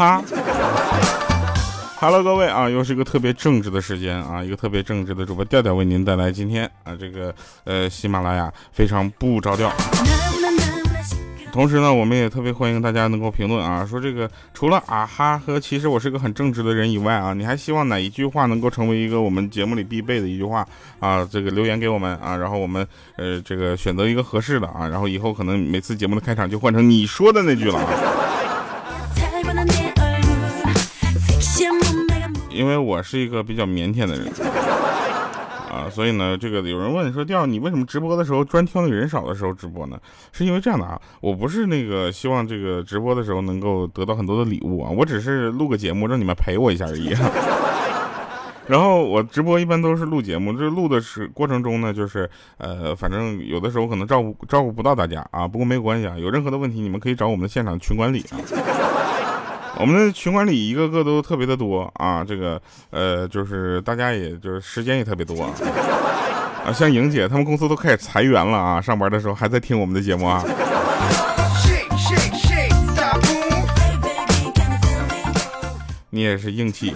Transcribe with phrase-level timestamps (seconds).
[0.00, 0.24] 哈
[2.00, 7.34] ，Hello，各位啊，又是一个特别正直的时间啊，一个特别正直的主播调调为您带来今天啊这个
[7.64, 9.70] 呃喜马拉雅非常不着调。
[11.52, 20.66] 同时呢，我们也特别欢迎大家能够评论啊，说这个除了啊哈和其实我是个很正直的人以外啊，你还希望哪一句话能够成为一个我们节目里必备的一句话
[20.98, 21.28] 啊？
[21.30, 22.86] 这个留言给我们啊，然后我们
[23.16, 28.19] 呃这个选择一个合适的啊，然后以后可能每次节目的开场就换成你说的那句了啊。
[32.60, 34.30] 因为我是一个比较腼腆的人。
[35.70, 39.98] 啊，所以呢，这个有人问说，调你为什么直播的时候专挑那人少的时候直播呢？
[40.30, 47.14] 是因为这样的啊，我不是那个希望这个直播的时候能够得到很多的礼物啊，我只是录个节目让你们陪我一下而已。
[48.68, 58.36] 然后我直播一般都是录节目，这录的是过程中呢，就是呃，反正有的时候可能照顾照顾不到大家啊，不过没有关系啊，有任何的问题你们可以找我们的现场群管理啊。
[59.76, 65.42] 我们的群管理一个个都特别的多啊，这个呃，就是大家也就是时间也特别多
[66.64, 70.44] 啊，像莹姐他们公司都开始裁员了啊，上班的时候还在听我们的节目啊。
[76.10, 76.92] 你也是硬气。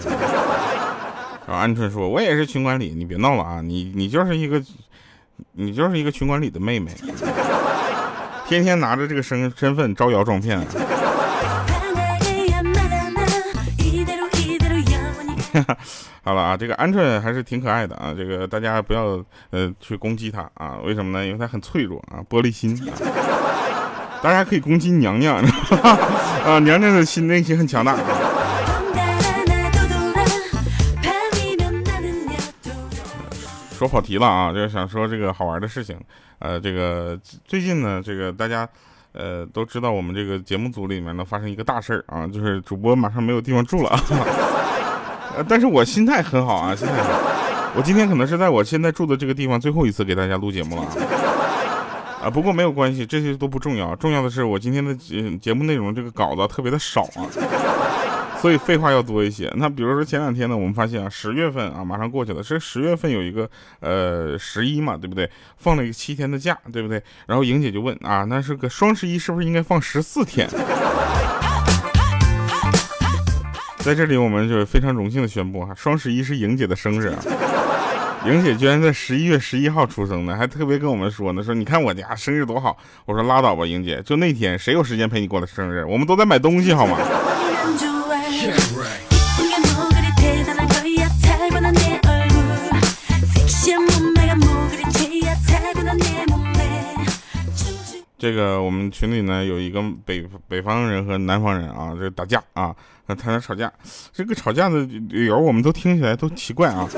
[1.47, 4.61] 然后鹌鹑说：“我也是群管理，你别闹了啊，你你就是一个，
[5.53, 6.91] 你就是一个群管理的妹妹，
[8.47, 10.59] 天天拿着这个身身份招摇撞骗。”
[16.23, 21.25] 好了啊，这个鹌鹑还是挺可爱的啊，这个大家不要呃去攻击它啊，为什么呢？
[21.25, 22.75] 因为它很脆弱啊，玻璃心。
[24.23, 25.37] 大家可以攻击娘娘
[26.43, 27.99] 啊，娘娘的心内心很强大啊。
[33.77, 35.99] 说跑题了啊，就是想说这个好玩的事情。
[36.39, 38.67] 呃，这个最近呢，这个大家
[39.11, 43.95] 呃都知道，我们这个节目组里面呢发生一个大事儿啊，就是主播马上没有地方住了。
[45.47, 47.09] 但是我心态很好啊，心态好。
[47.75, 50.87] 我今天可能是在我现在住的这个地方最后一次给大家录节目了
[52.23, 57.27] 啊，不过没有关系，这些都不重要，重要的是我今天的节节目内容这个稿子特别的少啊，
[58.41, 59.51] 所以废话要多一些。
[59.57, 63.49] 那比如说前两天呢，我们发现啊，十月份啊马上过去了，是十月份有一个
[63.81, 65.29] 呃十一嘛，对不对？
[65.57, 67.03] 放了一个七天的假，对不对？
[67.27, 70.49] 然后莹姐就问啊，那是个双十一是不是应该放十四天？
[73.85, 77.19] 在这里，我们就非常荣幸的宣布哈，双十一是莹姐的生日，啊
[78.25, 82.75] 莹姐居然在十一月十一号出生的，还特别跟我们说呢，说你看我家生日多好。
[83.05, 85.85] 我说拉倒吧，莹姐，就那天谁有时间陪你过的生日？
[85.85, 86.97] 我们都在买东西，好吗？
[98.25, 102.75] 这个我们群里呢有一个北北方人和南方人啊，这打架啊，
[103.07, 103.71] 他俩吵架，
[104.11, 106.89] 这个吵架的理由我们都听起来都奇怪啊。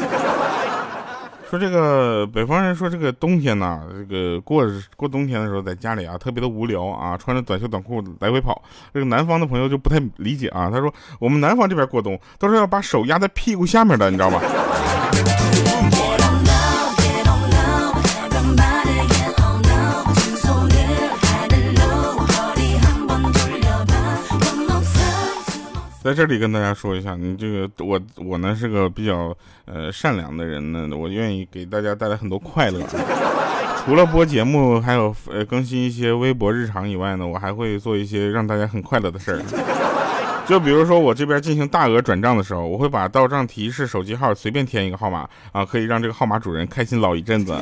[1.49, 8.63] 说这个北方人说这个冬天呐，这个过过冬天的时候在家里啊特别的无聊啊，穿着短袖短裤来回跑。
[8.93, 14.41] 这个南方的朋友就不太理解啊，他说我们南方这边过冬都是要把手压在屁股下面的，你知道吧？
[26.03, 29.35] 在这里跟大家说一下，你这个我我呢是个比较
[29.65, 32.81] 呃善良的人呢，我愿意给大家带来很多快乐。
[33.83, 39.41] 除了播节目，还有呃更新一些微博日常以外呢，我还会做一些让大家很快乐的事儿。
[40.47, 47.53] 就比如说我这边进行大额转账的时候，我会把到账提示手机号随便填一个号码啊，可以让这个号码主人开心老一阵子。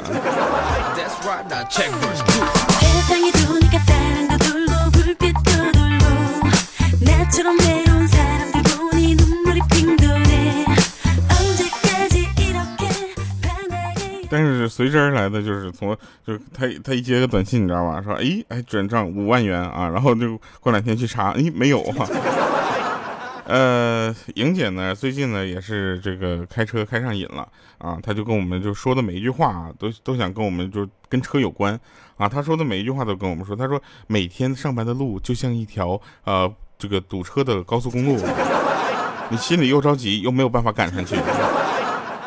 [14.36, 15.96] 但是随之而来的就是从
[16.28, 18.02] 就他他一接个短信，你知道吧？
[18.02, 22.06] 说哎哎转账五万元啊，然后就过两天去查，哎没有啊。
[23.48, 27.48] 呃，莹姐呢最近呢也是这个开车开上瘾了
[27.78, 31.80] 啊，她就跟我们就说的每一句话啊，都都想跟我们就跟车有关
[32.18, 32.28] 啊。
[32.28, 38.20] 她说的每一句话都跟我们说，她说每天上班的路就像一条呃这个堵车的高速公路，
[39.30, 41.16] 你心里又着急又没有办法赶上去。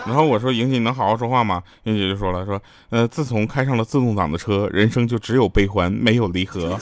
[0.09, 2.59] 然后我说：“莹姐，你能好好说话吗？”莹姐就说了：“说，
[2.89, 6.79] 呃，自从开上了自动挡的车，人生就只有悲欢，没有离合。”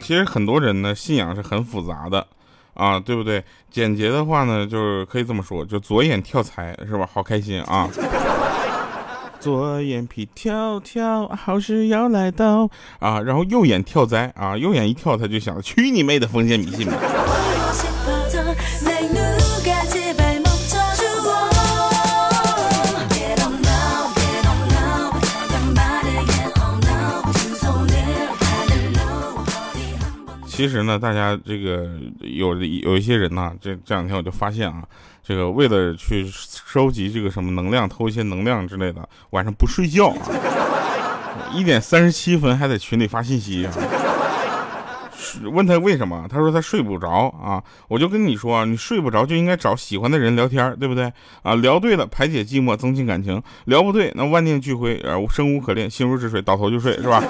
[0.00, 2.24] 其实很多人呢，信仰是很复杂的。
[2.74, 3.42] 啊，对不对？
[3.70, 7.08] 简洁的话呢，就是可以这么说，就左眼跳财是吧？
[7.12, 7.88] 好开心啊！
[9.40, 12.70] 左眼皮跳跳，好事要来到
[13.00, 13.20] 啊！
[13.20, 16.96] 然后右眼跳灾啊，右眼一跳他就想去你妹的封建迷信吧！
[30.52, 31.88] 其实呢，大家这个
[32.20, 34.82] 有有一些人呢，这这两天我就发现啊，
[35.22, 40.20] 这个为了去收集这个什么能量，偷一些能量之类的，晚上不睡觉啊，
[41.54, 43.72] 一点三十七分还在群里发信息啊，
[45.50, 47.08] 问他为什么，他说他睡不着
[47.42, 51.10] 啊，我就跟你说啊，你睡不着就应该找喜欢的人聊天，对不对
[51.42, 51.54] 啊？
[51.54, 57.24] 聊对了，排解寂寞，增进感情；聊不对，那万念俱灰，呃，生无可恋，心如止水，倒头就睡，是吧？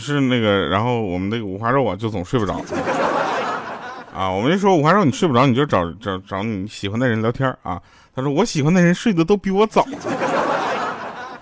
[0.00, 2.54] 是那个，然后我们那个五花肉啊，就总睡不着。
[4.12, 7.80] 啊，我们就说五花肉，你睡不着，你就找找找你喜欢的人聊天啊。
[8.12, 9.86] 他说我喜欢的人睡得都比我早。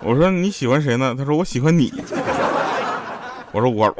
[0.01, 1.15] 我说你喜欢谁呢？
[1.17, 1.91] 他说我喜欢你。
[3.51, 3.91] 我说我。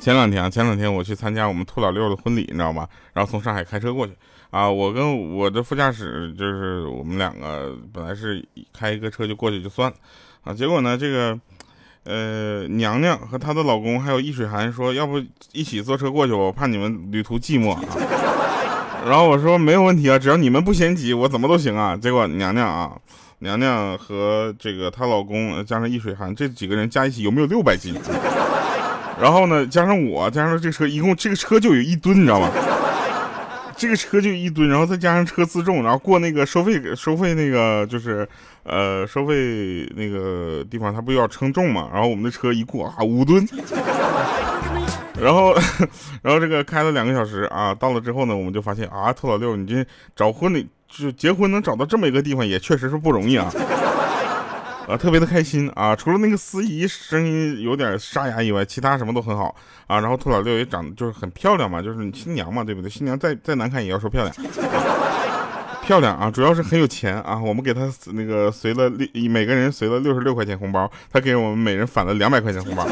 [0.00, 2.88] 前两天啊，前两天我去参加我们兔老六的婚礼，你知道吗？
[3.12, 4.14] 然后从上海开车过去。
[4.50, 8.42] 啊，我跟我的副驾驶就是我们两个本来是
[8.72, 9.96] 开一个车就过去就算了，
[10.44, 11.38] 啊，结果呢这个，
[12.04, 15.22] 呃，娘娘和她的老公还有易水寒说，要不
[15.52, 17.82] 一起坐车过去吧，我怕你们旅途寂寞啊。
[19.06, 21.94] 然后我说没有问题啊，只要你们不嫌挤，我怎么都行啊。
[21.94, 22.96] 结果娘娘啊，
[23.40, 27.94] 娘娘和这个她老公加上易水寒这几个人加一起有没有六百斤？
[29.20, 32.50] 然后呢，加上我加上这车，一共这个车就有一吨，你知道吗？
[33.78, 38.28] 这个车就一吨，然后再加上车自重，然后过那个收费收费那个就是，
[38.64, 41.88] 呃，收费那个地方，他不要称重嘛？
[41.92, 43.46] 然后我们的车一过啊， 五吨。
[45.20, 45.52] 然后，
[46.22, 53.48] 然后这个开了两个小时啊，到了之后呢，我们就发现啊，兔老六，你这找婚礼就结婚能找到这么一个地方，也确实是不容易啊。
[54.88, 55.94] 啊，特别的开心啊！
[55.94, 59.54] 除了那个司仪声音有点沙哑以外，其他什么都很好
[59.86, 60.00] 啊。
[60.00, 62.88] 然后兔老六也长得就是很漂亮嘛，就是你新娘嘛，对不对？
[62.88, 64.34] 新娘再再难看也要说漂亮，
[65.82, 66.30] 漂亮啊！
[66.30, 67.38] 主要是很有钱啊。
[67.38, 67.82] 我们给他
[68.14, 72.88] 那个随了六，每个人随了六十六块钱红包，他给我们每人返了两百块钱红包。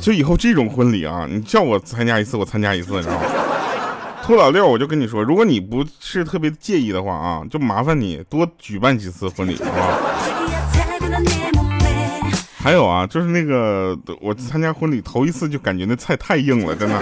[0.00, 3.20] 就以后这种婚礼啊，你叫我参加一次，我参加一次，你知道吗？
[4.28, 9.88] 兔老六，我就跟你说，如果你不是特别介意的话啊，就麻烦你多举办几次婚礼，好不好？
[12.58, 17.00] 还有啊，就是那个我参加婚礼头一次就感觉那菜太硬了，真的。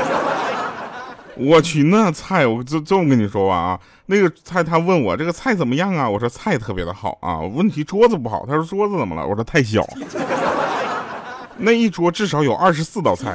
[1.34, 6.08] 我去，那菜我就这么跟你说吧啊，那个菜他问我这个菜怎么样啊？
[6.08, 8.46] 我说菜特别的好啊，问题桌子不好。
[8.46, 9.26] 他说桌子怎么了？
[9.26, 9.84] 我说太小。
[11.58, 13.34] 那一桌至少有二十四道菜。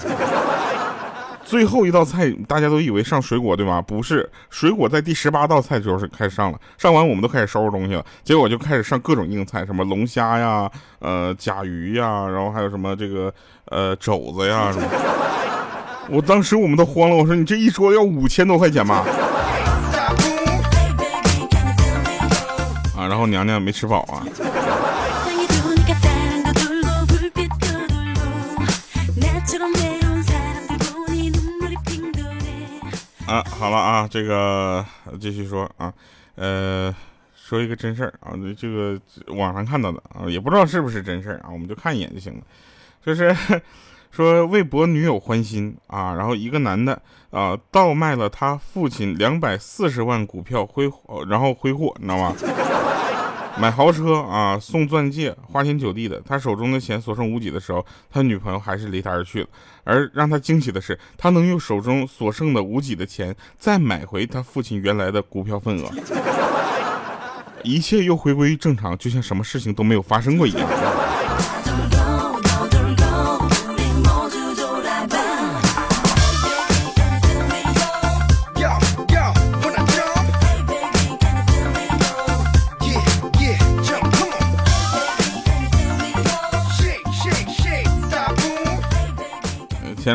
[1.51, 3.81] 最后一道菜，大家都以为上水果对吧？
[3.81, 6.57] 不是，水果在第十八道菜时候是开始上了。
[6.77, 13.33] 上完我们都开始收拾东西了，结果就开始上各种硬菜，什么龙虾呀、呃甲鱼呀，然后还有什么这个
[13.65, 14.87] 呃肘子呀什么。
[16.07, 19.03] 我当时我们都慌了，我说你这一桌要五千多块钱吧？
[22.95, 24.23] 啊，然后娘娘没吃饱啊。
[33.31, 34.85] 啊，好了啊，这个
[35.17, 35.93] 继续说啊，
[36.35, 36.93] 呃，
[37.33, 42.41] 说一个真事儿啊，这个网上看到的啊，也不知道是不是真事儿啊，我们就看一眼就行了。
[43.01, 43.33] 就是
[44.11, 50.91] 说为博女友欢心啊，然后一个男的啊，倒卖了他父亲两百四十万股票挥，
[51.29, 52.35] 然后挥霍，你知道吗？
[53.61, 56.19] 买豪车啊，送钻戒，花天酒地的。
[56.25, 59.47] 他手中的钱所剩无几的时候，他女朋友还是离他而去了。
[59.83, 65.91] 而让他惊喜的是，他能用手中所剩的无几的钱再买回他父亲原来的股票份额，
[67.61, 70.67] 一切又回归于正常，就像什么事情都没有发生过一样。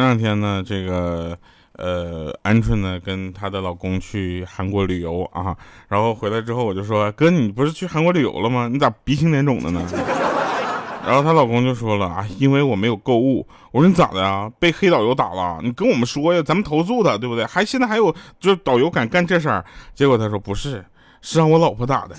[0.07, 1.37] 两天呢，这个
[1.73, 5.57] 呃，鹌鹑呢跟她的老公去韩国旅游啊，
[5.89, 8.69] 然后回来之后我就说，哥，你不是去韩国旅游了吗？
[8.73, 9.83] 你咋鼻青脸肿的呢？
[11.07, 13.47] 然后她老公就说了啊，因为我没有购物。
[13.73, 14.51] 我说你咋的呀？
[14.59, 15.61] 被黑导游打了？
[15.63, 17.45] 你跟我们说呀，咱们投诉他，对不对？
[17.45, 19.65] 还现在还有就是导游敢干这事儿？
[19.95, 20.85] 结果他说不是，
[21.21, 22.17] 是让我老婆打的。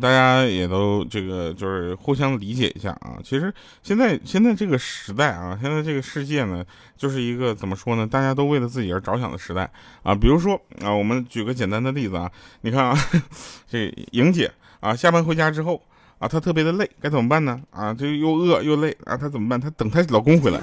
[0.00, 3.18] 大家也都这个就是互相理解一下啊。
[3.22, 3.52] 其实
[3.82, 6.64] 现在现在这个时代啊，现在这个世界呢，
[6.96, 8.06] 就是一个怎么说呢？
[8.06, 9.70] 大家都为了自己而着想的时代
[10.02, 10.14] 啊。
[10.14, 12.30] 比如说啊，我们举个简单的例子啊，
[12.62, 12.96] 你看啊，
[13.68, 15.80] 这莹姐啊，下班回家之后
[16.18, 17.60] 啊，她特别的累，该怎么办呢？
[17.70, 19.60] 啊，这又饿又累啊，她怎么办？
[19.60, 20.60] 她等她老公回来。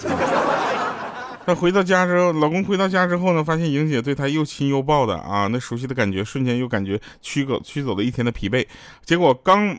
[1.48, 8.68] 她回到家之后，老公回到家之后呢，发现莹姐对她又亲又抱的啊，那熟悉的感觉瞬间又感觉驱走驱走了一天的疲惫。
[9.06, 9.74] 结果刚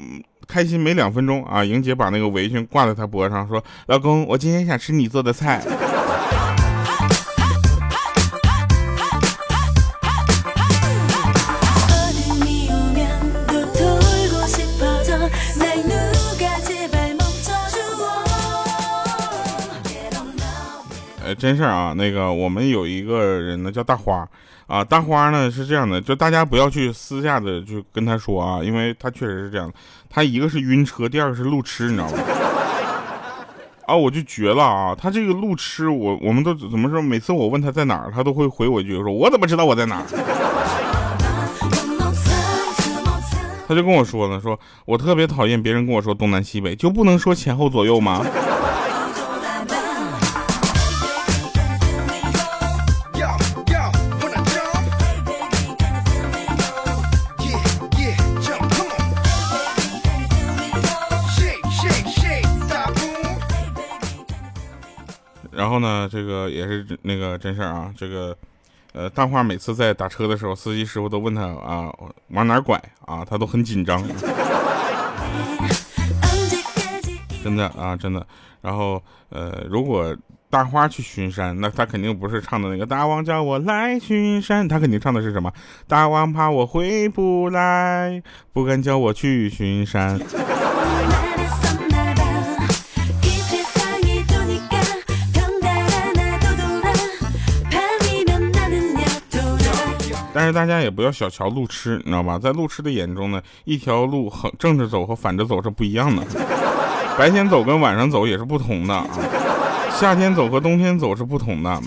[0.46, 5.62] 开心没两分钟啊，莹姐把那个围裙挂在他脖上，说：“老公，我今天想吃你做的菜。”
[21.34, 24.26] 真事儿啊，那个我们有一个人呢叫大花
[24.66, 29.74] 啊，大花呢是这样的，就大家不要去私下的就跟他说啊，因为他确实是这样的，
[30.10, 32.18] 他一个是晕车，第二个是路痴，你知道吗？
[33.86, 37.00] 啊，我就绝了啊，他这个路痴，我我们都怎么说？
[37.00, 40.04] 每次我问他在哪儿，他都会回我一句说，我怎么知道我在哪儿？
[43.66, 48.24] 他就跟我说呢，说我特别讨厌别人跟我说东南西北，就不能说前后左右吗？
[65.78, 67.92] 后呢，这个也是那个真事儿啊。
[67.96, 68.36] 这个，
[68.92, 71.92] 呃，大花每次在打车的时候，司机师傅都问他啊，
[72.28, 74.02] 往哪拐啊，他都很紧张。
[77.42, 78.26] 真的啊，真的。
[78.60, 80.14] 然后，呃，如果
[80.50, 85.52] 大花去巡山，那他肯定不是唱的那个大王叫我来巡山，他肯定唱的是什么？
[85.86, 90.18] 大王怕我回不来，不敢叫我去巡山。
[100.38, 102.38] 但是大家也不要小瞧路痴，你知道吧？
[102.38, 106.22] 在路痴的眼中呢，一条路横正着走和反着走是不一样的，
[107.18, 109.04] 白天走跟晚上走也是不同的啊，
[109.90, 111.82] 夏天走和冬天走是不同的，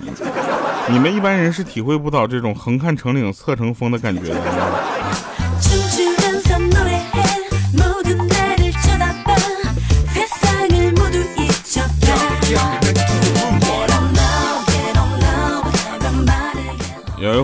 [0.89, 4.41] 你们一般人是体会不到这种横看成岭侧成峰的感觉的。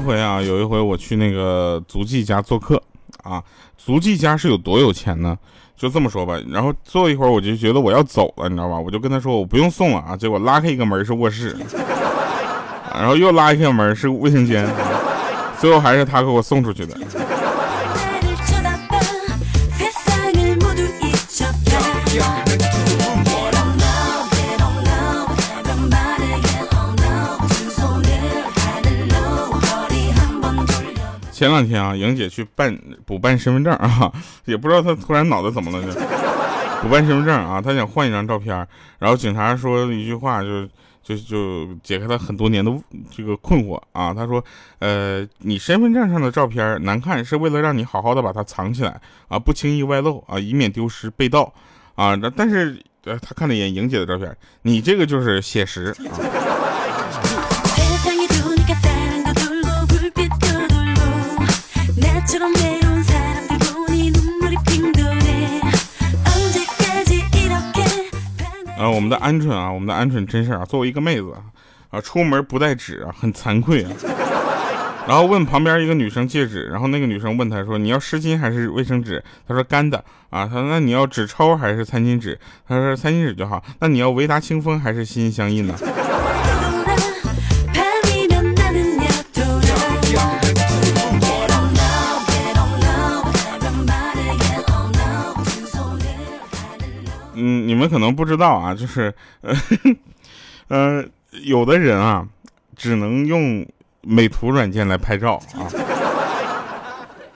[0.08, 2.82] 回啊，有一回我去那个足迹家做客
[3.24, 3.44] 啊，
[3.78, 5.38] 足迹家是有多有钱呢？
[5.76, 8.80] 就这么说吧，然后坐一会儿我就觉得我要走了，你知道吧？
[8.80, 11.56] 我就跟他说我不用送了啊，结果拉开一个门是卧室，
[12.96, 14.66] 然后又拉开门是卫生间，
[15.60, 16.98] 最后还是他给我送出去的。
[31.38, 32.76] 前两天啊，莹姐去办
[33.06, 34.12] 补办身份证啊，
[34.46, 35.92] 也不知道她突然脑子怎么了就
[36.82, 38.68] 补办身份证啊，她想换一张照片，
[38.98, 40.66] 然后警察说一句话，就
[41.04, 42.72] 就就解开她很多年的
[43.16, 44.12] 这个困惑啊。
[44.16, 44.44] 他说，
[44.80, 51.54] 呃，你身份证上的照片难看，是为了让你好好的把它藏起来啊，不轻易外露啊，以免丢失被盗
[51.94, 52.18] 啊。
[52.36, 56.18] 但是呃，他看了一眼莹姐的照片，你这个就是写实啊。
[68.78, 71.34] 啊，我们的鹌鹑啊，我们的鹌鹑真是啊，作为一个妹子
[71.90, 73.92] 啊，出门不带纸啊，很惭愧啊。
[75.08, 79.98] 然后问旁边一个女生借纸，然后那个女生问他说：“你要湿巾还是卫生纸？”他说：“干的。”
[80.30, 85.74] 啊，他说：“那你要纸抽还是餐巾纸？”他说：“餐巾纸就好。”那你要维达清风还是心心相印呢？
[97.68, 99.54] 你们可能不知道啊， 就是，呃，
[100.70, 101.04] 呃，
[101.44, 102.26] 有的人啊，
[102.78, 103.68] 只能用
[104.02, 105.68] 美图软件来拍照啊。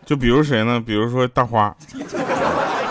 [0.06, 0.82] 就比如谁呢？
[0.84, 1.76] 比如说大花，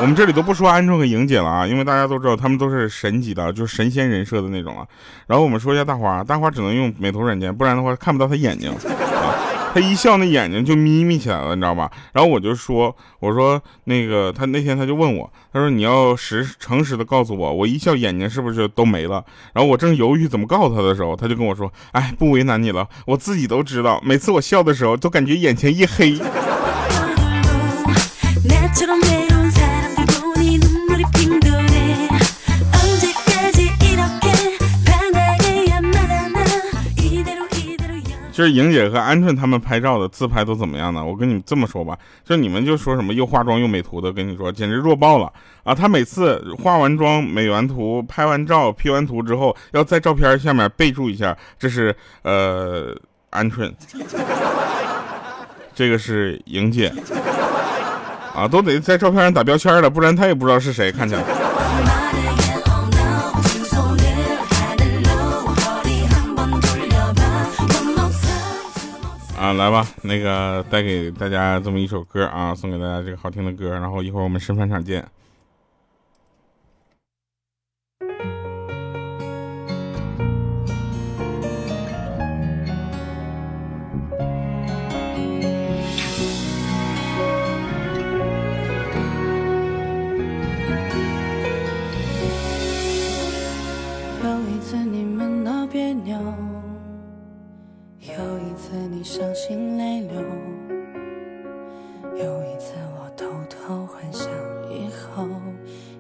[0.01, 4.87] 我们这里都不说鹌鹑和莹姐了啊，因为大家都知道他们都是神级的，就是神仙人设的那种啊。
[5.27, 8.77] 然后我们说一下大花，大花只能用美图软件，不然的话看不到她眼睛啊。
[9.73, 11.91] 他一笑，那眼睛就眯眯起来了，你知道吧？
[12.13, 19.25] 然后我就说，我说那个他那天他就问我，他说你要实诚实的告诉我，我一笑眼睛是不是都没了？
[19.53, 26.19] 然后我正犹豫怎么告诉他的时候，他就跟我说，哎，不为难你了，我自己都知道，每次我笑的时候都感觉眼前一黑。
[38.41, 41.05] 就是莹姐和鹌鹑他们拍照的自拍都怎么样呢？
[41.05, 41.95] 我跟你们这么说吧，
[42.25, 45.31] 就你们就说什么又化妆又美图的，跟你说简直弱爆了
[45.63, 45.75] 啊！
[45.75, 52.97] 他每次化完妆、美完图、拍完照、P 完图之后，要在照片下面备注一下，这是呃
[53.33, 53.71] 鹌鹑，
[55.75, 56.91] 这个是莹姐，
[58.35, 61.23] 啊，都得在照片上打标签了，不然他也不知道是谁，看起来。
[69.41, 75.03] 啊，来吧，那个带给大家这么一首歌啊，送给大家这个好听的歌，然后一会儿我们深饭场见。
[99.21, 100.19] 伤心泪流
[102.17, 104.27] 有一次我偷偷幻想
[104.71, 105.29] 以后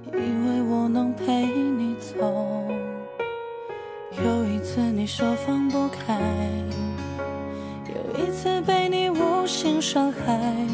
[0.07, 2.17] 以为我能陪你走
[4.25, 6.19] 有一次你说放不开
[7.91, 10.67] 有一次被你无心伤害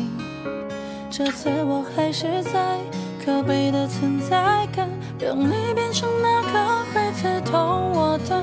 [1.10, 2.78] 这次我还是在
[3.24, 8.40] 可悲的存在感让你变成那个会刺痛我的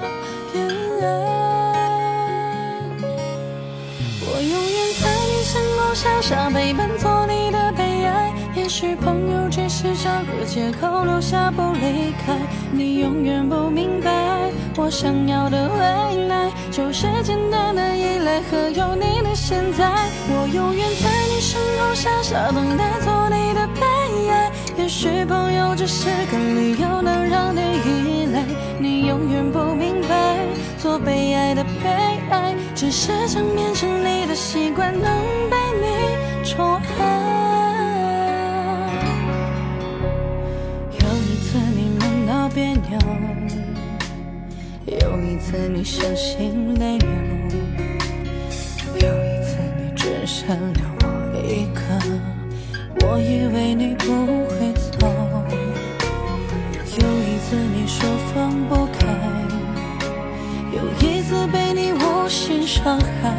[0.54, 0.68] 眼
[1.00, 1.63] 泪
[5.94, 8.34] 傻傻陪伴，做你的悲哀。
[8.56, 12.36] 也许朋友只是找个借口留下不离开，
[12.72, 14.12] 你永远不明白，
[14.76, 19.92] 我想要的未来就是简单的依赖和有你的现在。
[20.30, 24.52] 我永远在你身后傻傻等待，做你的悲哀。
[24.78, 28.44] 也许朋友只是个理由，能让你依赖，
[28.80, 30.38] 你永远不明白，
[30.78, 31.63] 做被爱的
[31.94, 35.04] 被爱，只是想变成你的习惯，能
[35.50, 35.86] 被你
[36.44, 37.02] 宠爱。
[40.92, 42.98] 有一次你梦到别扭，
[44.88, 47.08] 有一次你伤心泪流，
[48.96, 51.06] 有一次你只剩留我
[51.46, 51.82] 一个，
[53.02, 54.06] 我以为你不
[54.48, 54.73] 会
[62.74, 63.30] 伤害，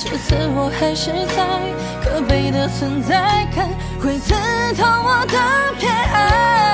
[0.00, 1.46] 这次我还是在
[2.02, 3.68] 可悲的存在感
[4.00, 4.34] 会刺
[4.74, 5.38] 痛我的
[5.78, 6.71] 偏爱。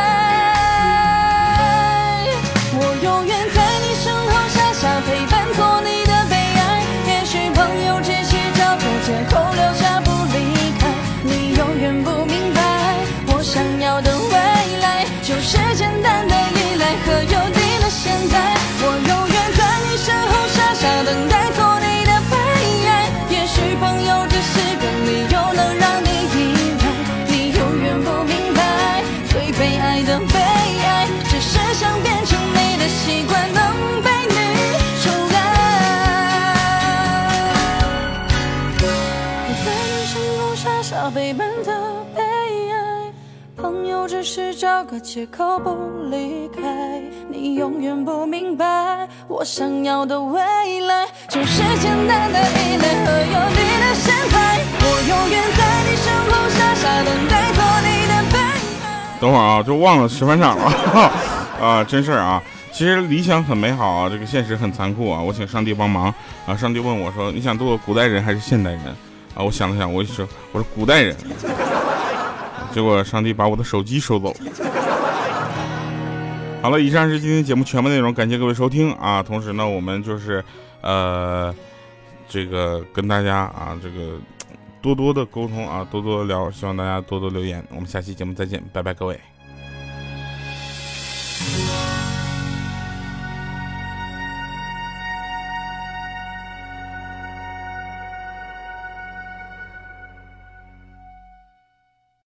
[44.79, 45.77] 找个借口不
[46.09, 50.41] 离开，你永远不明白，我想要的未
[50.83, 54.61] 来就是简单的依赖和有你的现在。
[54.79, 58.13] 我永远在你身后傻傻等待，做你的。
[59.21, 60.71] 等会儿啊，就忘了十分场了
[61.61, 61.83] 啊！
[61.83, 65.21] 真事儿啊，其实理想很美好啊，这个现实很残酷啊。
[65.21, 66.15] 我请上帝帮忙
[66.47, 66.57] 啊！
[66.57, 68.83] 上帝问我说：“你想做古代人还是现代人？”
[69.35, 71.17] 啊，我想了想，我就说：“我是古代人。”
[72.73, 74.35] 结果上帝把我的手机收走。
[76.61, 79.23] 好了，以上是今天节目全部内容，感谢各位收听啊。
[79.23, 80.45] 同时呢，我们就是
[80.81, 81.55] 呃
[82.29, 84.19] 这个跟大家啊这个
[84.83, 87.65] 多多的沟通啊，多多聊，希望大家多多留言。
[87.71, 89.19] 我们下期节目再见，拜拜各位。